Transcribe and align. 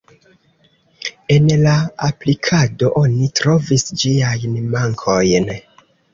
En 1.35 1.51
la 1.65 1.73
aplikado 2.07 2.91
oni 3.03 3.29
trovis 3.41 3.87
ĝiajn 4.05 4.59
mankojn. 4.75 5.49